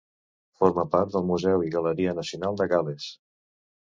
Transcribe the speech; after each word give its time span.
Forma 0.61 0.85
part 0.93 1.11
del 1.15 1.27
Museu 1.31 1.65
i 1.67 1.69
Galeria 1.77 2.15
Nacional 2.21 2.57
de 2.63 2.69
Gal·les. 2.75 3.11